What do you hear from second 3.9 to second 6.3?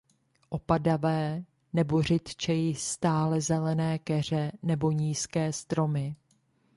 keře nebo nízké stromy.